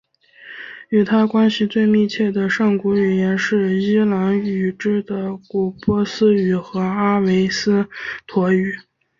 [0.89, 7.87] 与它关系最密切的上古语言是伊朗语支的古波斯语和阿维斯
[8.25, 8.75] 陀语。